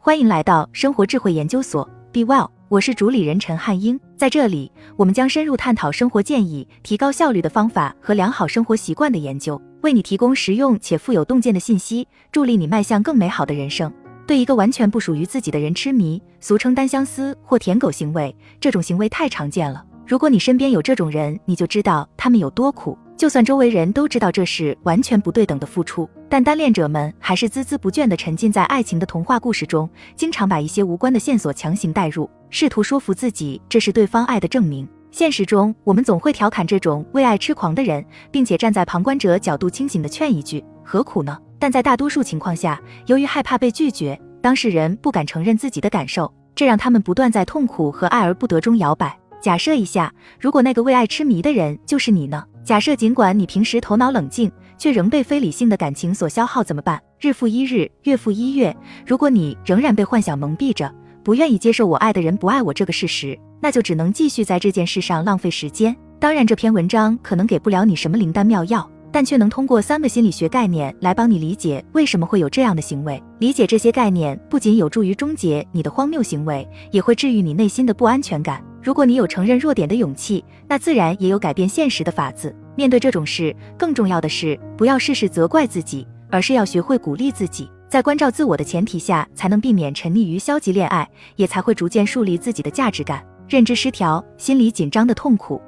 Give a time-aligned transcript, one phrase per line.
[0.00, 3.98] 欢迎来到生活智慧研究所，Be Well，我是主理人陈汉英。
[4.16, 13.92] 在这里，我们将深入探讨生活建议、提高效率的方法和良好生活习惯的研究，为你提供实用且富有洞见的信息，助力你迈向更美好的人生。
[14.24, 19.84] 对一个完全不属于自己的人痴迷，俗称单相思或舔狗行为，这种行为太常见了。
[20.06, 22.96] 如果你身边有这种人，你就知道他们有多苦。
[23.18, 34.88] 就算周围人都知道这是完全不对等的付出，但单恋者们还是孜孜不倦地沉浸在爱情的童话故事中，经常把一些无关的线索强行带入，试图说服自己这是对方爱的证明。
[35.10, 41.36] 现实中，我们总会调侃这种为爱痴狂的人，并且站在旁观者角度清醒地劝一句：何苦呢？
[41.58, 49.18] 但在大多数情况下，由于害怕被拒绝，当事人不敢承认自己的感受，这让他们不断在痛苦和爱而不得中摇摆。
[49.40, 52.44] 假设一下，如果那个为爱痴迷的人就是你呢？
[52.68, 57.00] 假设尽管你平时头脑冷静，却仍被非理性的感情所消耗，怎么办？
[57.18, 60.94] 日复一日，月复一月，如果你仍然被幻想蒙蔽着，
[61.24, 65.96] 不愿意接受我爱的人不爱我这个事实，那就只能继续在这件事上浪费时间。
[66.20, 73.18] 当然，这篇文章可能给不了你什么灵丹妙药，但却能通过三个心理学概念来帮你理解为什么会有这样的行为。
[73.38, 78.62] 理解这些概念不仅有助于终结你的荒谬行为，也会治愈你内心的不安全感。
[78.82, 82.54] 如果你有承认弱点的勇气，那自然也有改变现实的法子。
[82.76, 87.70] 面对这种事，更重要的是不要事事责怪自己，而是要学会鼓励自己。
[87.88, 93.24] 在关照自我的前提下，才能避免沉溺于消极恋爱，也才会逐渐树立自己的价值感。
[93.48, 95.60] 认知失调，心理紧张的痛苦，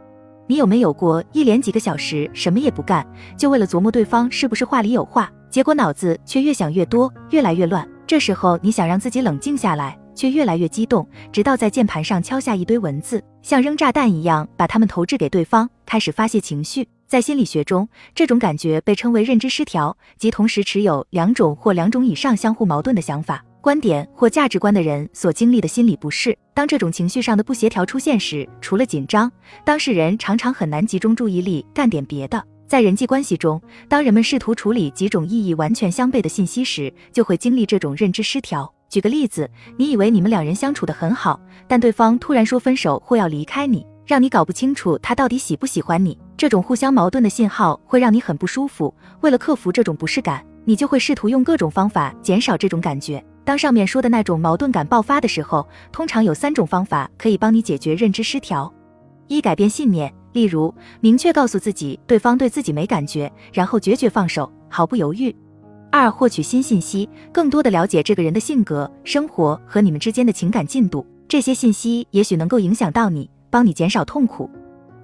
[0.46, 7.88] 你有没有过一连几个小时什么也不干，就为了琢磨对方是不是话里有话，结果脑子却越想越多，越来越乱。
[8.06, 9.98] 这时候你想让自己冷静下来。
[10.14, 16.86] 却越来越激动，直到在键盘上敲下一堆文字，像扔炸弹一样把它们投掷给对方，开始发泄情绪。
[17.06, 26.38] 在心理学中，这种感觉被称为认知失调，即同时持有两种或两种以上相互矛盾的想法、观点或价值观的人所经历的心理不适。
[26.54, 29.30] 当这种情绪上的不协调出现时，除了紧张，
[29.64, 32.40] 当事人常常很难集中注意力干点别的。
[32.68, 38.72] 在人际关系中，当人们试图处理几种意义完全相悖的信息时，就会经历这种认知失调。
[38.90, 46.18] 举个例子，你以为你们两人相处的很好，但对方突然说分手或要离开你，让你搞不清楚他到底喜不喜欢你。
[46.36, 48.92] 这种互相矛盾的信号会让你很不舒服。
[49.20, 53.24] 为了克服这种不适感，你就会试图用各种方法减少这种感觉。
[53.44, 58.72] 当上面说的那种矛盾感爆发的时候，通常有三种方法可以帮你解决认知失调：
[59.28, 65.32] 一、改变信念，例如明确告诉自己对方对自己没感觉，然后决绝放手，毫不犹豫。
[65.90, 74.48] 二、获取新信息，更多的了解这个人的性格、生活和你们之间的情感进度，这些信息也许能够影响到你，帮你减少痛苦。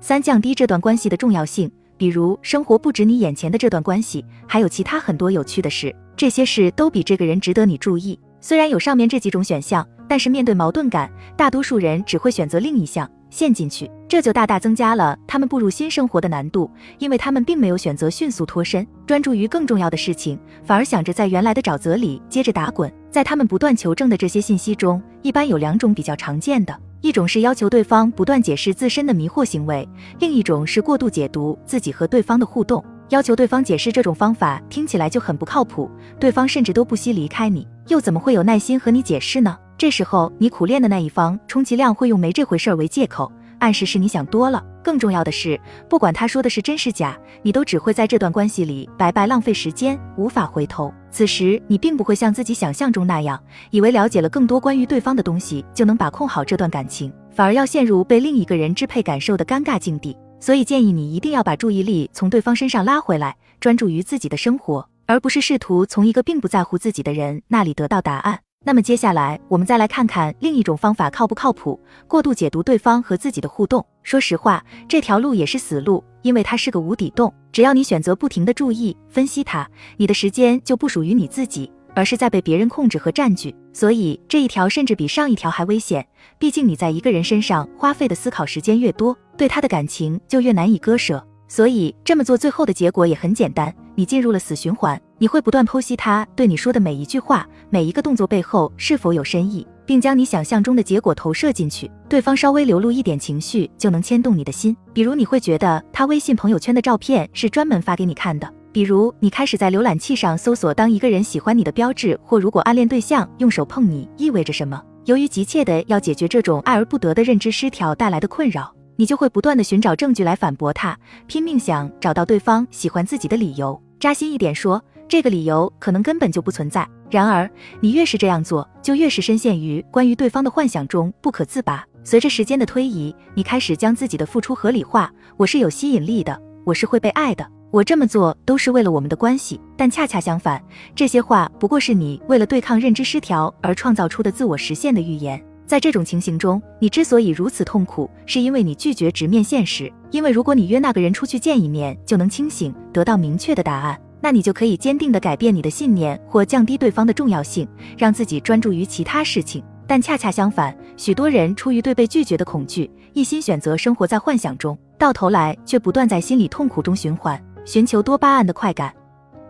[0.00, 8.18] 三、降低这段关系的重要性，比如生活不止你眼前的这段关系，还有其他很多有趣的事，这些事都比这个人值得你注意。
[8.40, 13.10] 虽然有上面这几种选项，但是面对矛盾感，大多数人只会选择另一项。
[13.36, 22.90] 陷进去，这就大大增加了他们步入新生活的难度，因为他们并没有选择迅速脱身，专注于更重要的事情，反而想着在原来的沼泽里接着打滚。
[23.10, 29.86] 在他们不断求证的这些信息中，一般有两种比较常见的，一种是要求对方不断解释自身的迷惑行为，
[30.18, 32.82] 另一种是过度解读自己和对方的互动。
[33.10, 39.58] 要求对方解释这种方法听起来就很不靠谱，对方甚至都不惜离开你，又怎么会有耐心和你解释呢？
[39.78, 44.64] 这时候，你苦练的那一方充其量会用没这回事儿为借口，暗示是你想多了。
[44.82, 50.90] 更重要的是，不管他说的是真是假，你都只会在这段关系里白白浪费时间，无法回头。
[51.10, 53.38] 此时，你并不会像自己想象中那样，
[53.70, 60.16] 以为了解了更多关于对方的东西就能把控好这段感情，反而要陷入被另一个人支配感受的尴尬境地。
[60.40, 68.45] 所以，建议你一定要把注意力从对方身上拉回来，专注于自己的生活，而不是试图从一个并不在乎自己的人那里得到答案。
[68.66, 71.78] 那么接下来，我们再来看看另一种方法靠不靠谱？
[72.08, 73.86] 过度解读对方和自己的互动。
[74.02, 77.32] 说实话，这条路也是死路，因为它是个无底洞。
[77.52, 83.54] 只要你选择不停的注意分析它，你的时间就不属于你自己，而是在被别人控制和占据。
[83.72, 86.04] 所以这一条甚至比上一条还危险。
[86.36, 91.24] 毕竟你在一个人身上花费的思考时间越多，对他的感情就越难以割舍。
[91.46, 95.00] 所以这么做最后的结果也很简单，你进入了死循环。
[95.18, 101.90] 你会不断剖析他对你说的每一句话、每一个动作背后是否有深意，并将你想象中的结果投射进去。
[102.08, 104.76] 对方稍微流露一点情绪，就能牵动你的心。
[104.92, 114.80] 比如你会觉得他微信朋友圈的照片是专门发给你看的；比如你开始在浏览器上搜索当一个人喜欢你的标志，或如果暗恋对象用手碰你意味着什么。
[115.06, 123.80] 由于急切的要解决这种爱而不得的认知失调带来的困扰，你就会不断的寻找证据来反驳他，拼命想找到对方喜欢自己的理由。
[123.98, 124.82] 扎心一点说。
[125.08, 126.84] 这个理由可能根本就不存在。
[127.08, 127.48] 然而，
[127.80, 131.84] 你越是这样做，就越是深陷于关于对方的幻想中不可自拔。
[132.02, 135.08] 随着时间的推移，你开始将自己的付出合理化。
[135.36, 139.60] 我是有吸引力的，我是会被爱的，我这么做都是为了我们的关系。
[139.76, 140.60] 但恰恰相反，
[140.92, 145.40] 这些话不过是你为了对抗认知失调而创造出的自我实现的预言。
[145.66, 149.92] 在这种情形中，你之所以如此痛苦，是因为你拒绝直面现实。
[150.16, 157.68] 因为如果你约那个人出去见一面就能清醒，得到明确的答案，那你就可以坚定地改变你的信念或降低对方的重要性，
[157.98, 159.62] 让自己专注于其他事情。
[159.86, 168.90] 但恰恰相反，许多人出于对被拒绝的恐惧，一心选择生活在幻想中，到头来却不断在心理痛苦中循环，寻求多巴胺的快感。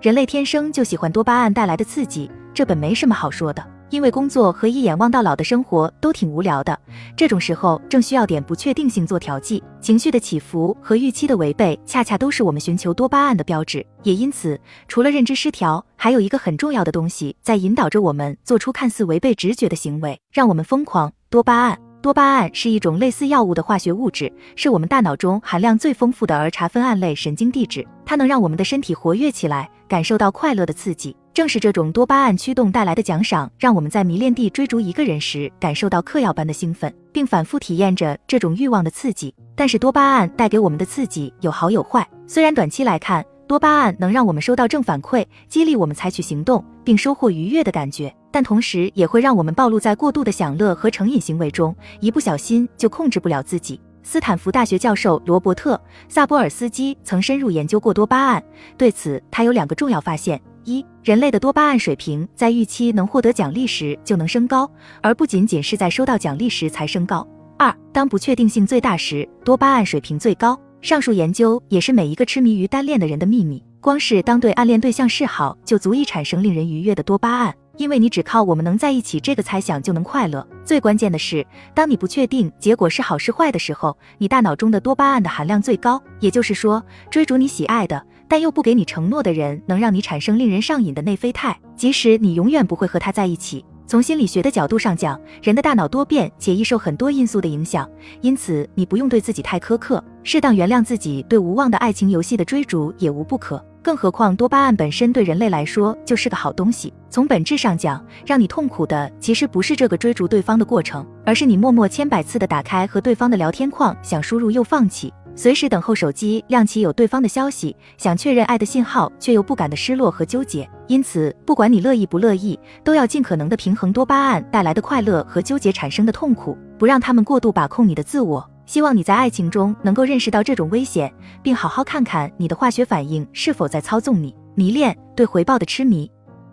[0.03, 3.65] 人类天生就喜欢多巴胺带来的刺激，这本没什么好说的。
[3.91, 6.79] 因为工作和一眼望到老的生活都挺无聊的，
[7.17, 9.63] 这种时候正需要点不确定性做调剂。
[9.81, 13.87] 情绪的起伏和预期的违背，恰恰都是我们寻求多巴胺的标志。
[14.03, 21.13] 也因此，除了认知失调，还有一个很重要的东西在引导着我们做出看似违背直觉的行为，让我们疯狂。
[21.29, 31.17] 多巴胺，多巴胺是一种类似药物的化学物质，是我们大脑中含量最丰富的儿茶酚胺类神经递质，它能让我们的身体活跃起来，感受到快乐的刺激。
[31.35, 39.35] 正是这种多巴胺驱动带来的奖赏，让我们在迷恋地追逐一个人时感受到嗑药般的兴奋，并反复体验着这种欲望的刺激。
[39.57, 42.09] 但是多巴胺带给我们的刺激有好有坏。
[42.29, 53.81] 虽然短期来看，多巴胺能让我们收到正反馈，激励我们采取行动，并收获愉悦的感觉，但同时也会让我们暴露在过度的享乐和成瘾行为中，一不小心就控制不了自己。
[54.03, 55.75] 斯坦福大学教授罗伯特·
[56.07, 58.45] 萨波尔斯基曾深入研究过多巴胺，
[58.77, 60.39] 对此他有两个重要发现。
[60.65, 67.27] 一人类的多巴胺水平在预期能获得奖励时就能升高，而不仅仅是在收到奖励时才升高。
[67.57, 70.61] 二当不确定性最大时，多巴胺水平最高。
[70.83, 73.65] 上述研究也是每一个痴迷于单恋的人的秘密。
[73.81, 80.47] 光是当对暗恋对象示好，就足以产生令人愉悦的多巴胺，因为你只靠我们能在一起这个猜想就能快乐。
[80.65, 86.03] 最关键的是，当你不确定结果是好是坏的时候，你大脑中的多巴胺的含量最高。
[86.21, 88.05] 也就是说，追逐你喜爱的。
[88.29, 93.65] 但又不给你承诺的人，能让你产生令人上瘾的内啡肽，即使你永远不会和他在一起。
[93.89, 97.89] 从心理学的角度上讲，人的大脑多变且易受很多因素的影响，
[98.21, 103.65] 因此你不用对自己太苛刻，适当原谅自己对无望的爱情游戏的追逐也无不可。
[103.81, 106.93] 更何况多巴胺本身对人类来说就是个好东西。
[107.09, 115.15] 从本质上讲，让你痛苦的其实不是这个追逐对方的过程，而是你默默千百次的打开和对方的聊天框，想输入又放弃。
[115.39, 120.67] 随时等候手机亮起有对方的消息，想确认爱的信号，却又不敢的失落和纠结。
[120.87, 128.51] 因此，不管你乐意不乐意，都要尽可能的平衡多巴胺带来的快乐和纠结产生的痛苦，不让他们过度把控你的自我。
[128.65, 131.13] 希望你在爱情中能够认识到这种危险，
[131.43, 134.35] 并好好看看你的化学反应是否在操纵你。
[134.55, 136.11] 迷恋对回报的痴迷，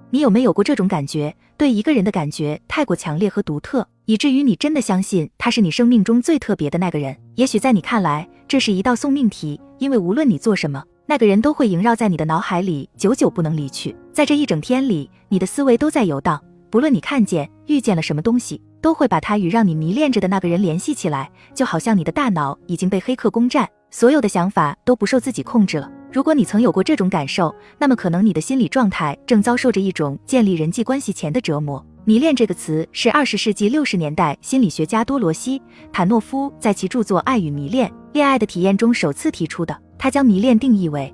[0.10, 1.34] 你有没有过这种感觉？
[1.64, 7.16] 对一个人的感觉太过强烈和独特，以至于你真的相信他是你生命中最特别的那个人。
[7.36, 13.96] 也许在你看来，这是一道送命题，因为无论你做什么，那个人都会萦绕在你的脑海里，久久不能离去。
[14.12, 16.38] 在这一整天里，你的思维都在游荡，
[16.70, 25.88] 不论你看见、遇见了什么东西，都会把它与让你迷恋着的那个人联系起来，就好像你的大脑已经被黑客攻占，所有的想法都不受自己控制了。
[26.12, 31.86] 如果你曾有过这种感受，那么可能你的心理状态正遭受着一种建立人际关系前的折磨。
[32.04, 35.60] 迷恋这个词是二十世纪六十年代心理学家多罗西·
[35.92, 39.80] 坦诺夫在其著作《爱与迷恋：恋爱的体验》中首次提出的。
[40.00, 41.14] 他将迷恋定义为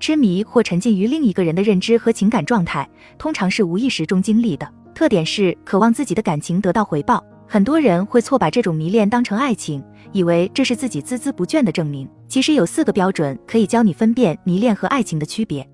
[0.00, 4.66] 痴迷或沉浸于另一个人的认知和情感状态，通常是无意识中经历的。
[4.94, 7.22] 特点是渴望自己的感情得到回报。
[7.46, 12.08] 很多人会错把这种迷恋当成爱情，以为这是自己孜孜不倦的证明。
[12.26, 15.68] 其实有四个标准可以教你分辨迷恋和爱情的区别：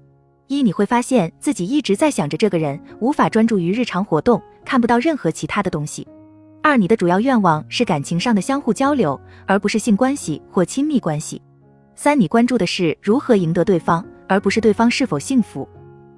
[0.49, 6.05] 一，你会发现自己一直在想着这个人，无法专注于日常活动，看不到任何其他的东西；
[6.61, 11.41] 二，你的主要愿望是感情上的相互交流，而不是性关系或亲密关系；
[11.95, 15.67] 三，你关注的是如何赢得对方，而不是对方是否幸福；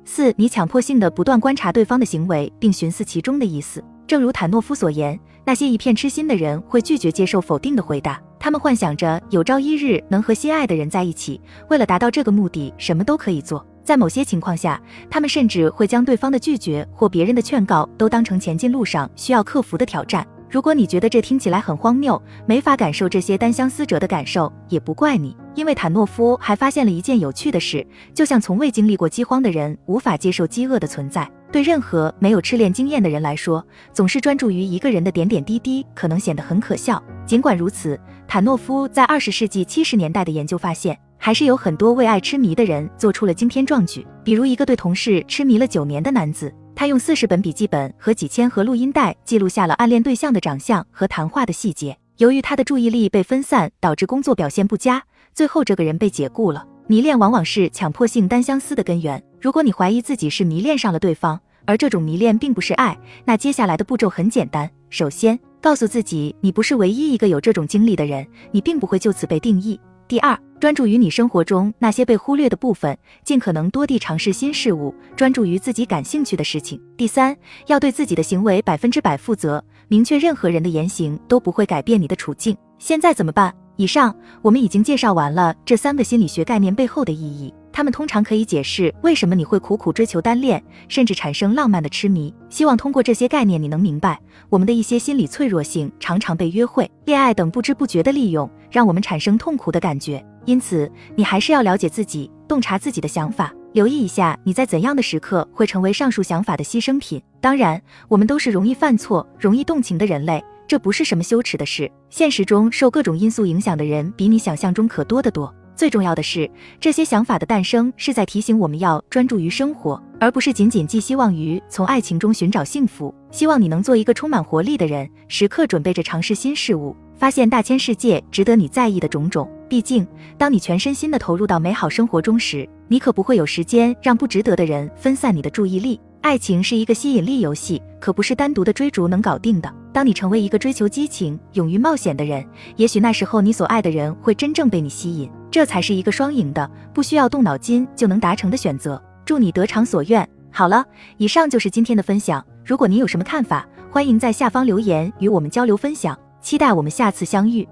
[0.04, 3.84] 四，你强迫性的不断观察对方的行为，并寻思其中的意思。
[4.08, 5.18] 正如坦诺夫所言。
[5.44, 11.40] 那些一片痴心的人会拒绝接受否定的回答，他们幻想着有朝一日能和心爱的人在一起。
[11.68, 13.66] 为了达到这个目的，什么都可以做。
[13.82, 14.80] 在某些情况下，
[15.10, 20.24] 他们甚至会将对方的拒绝或别人的劝告都当成前进路上需要克服的挑战。
[20.52, 31.26] 如果你觉得这听起来很荒谬，没法感受这些单相思者的感受，也不怪你，因为坦诺夫还发现了一件有趣的事：就像从未经历过饥荒的人无法接受饥饿的存在。
[31.50, 37.02] 对任何没有痴恋经验的人来说，总是专注于一个人的点点滴滴，可能显得很可笑。
[37.24, 44.06] 尽管如此，坦诺夫在二十世纪七十年代的研究发现，还是有很多为爱痴迷的人做出了惊天壮举。
[44.22, 51.96] 比如，一个对同事痴迷了九年的男子，他用四十本笔记本和几千盒录音带记录下了暗恋对象的长相和谈话的细节。
[52.18, 55.02] 由于他的注意力被分散，导致工作表现不佳，
[55.34, 56.66] 最后这个人被解雇了。
[56.86, 59.22] 迷恋往往是强迫性单相思的根源。
[59.40, 64.68] 如果你怀疑自己是迷恋上了对方，而这种迷恋并不是爱，那接下来的步骤很简单。
[64.90, 69.80] 首先，告诉自己你不是唯一一个有这种经历的人，你并不会就此被定义。
[70.12, 76.78] 第二，专注于你生活中那些被忽略的部分，尽可能多地尝试新事物，专注于自己感兴趣的事情。
[76.98, 77.34] 第三，
[77.66, 82.54] 要对自己的行为百分之百负责，明确任何人的言行都不会改变你的处境。
[82.78, 83.54] 现在怎么办？
[83.76, 87.50] 以上我们已经介绍完了这三个心理学概念背后的意义。
[87.72, 92.32] 他们通常可以解释为什么你会苦苦追求单恋，甚至产生浪漫的痴迷。
[92.50, 100.24] 希望通过这些概念，你能明白我们的一些心理脆弱性常常被约会、恋爱等不知不觉的利用，让我们产生痛苦的感觉。
[100.44, 107.22] 因此，你还是要了解自己，洞察自己的想法，留意一下你在怎样的时刻会成为上述想法的牺牲品。
[107.40, 111.90] 当然，我们都是容易犯错、容易动情的人类，这不是什么羞耻的事。
[112.10, 115.54] 现实中，受各种因素影响的人比你想象中可多得多。
[115.74, 116.48] 最重要的是，
[116.78, 123.14] 这些想法的诞生是在提醒我们要专注于生活，而不是仅仅寄希望于从爱情中寻找幸福。
[123.30, 129.50] 希望你能做一个充满活力的人，时刻准备着尝试新事物，发现大千世界值得你在意的种种。
[129.68, 135.98] 毕竟，当你全身心的投入到美好生活中时，你可不会有时间让不值得的人分散你的注意力。
[136.20, 139.74] 爱情是一个吸引力游戏，可不是单独的追逐能搞定的。
[139.92, 149.00] 当你成为一个追求激情、勇于冒险的人，也许那时候你所爱的人会真正被你吸引，这才是一个双赢的、不需要动脑筋就能达成的选择。
[149.24, 150.26] 祝你得偿所愿。
[150.50, 150.84] 好了，
[151.18, 152.44] 以上就是今天的分享。
[152.64, 156.18] 如果您有什么看法，欢迎在下方留言与我们交流分享。
[156.40, 157.68] 期待我们下次相遇。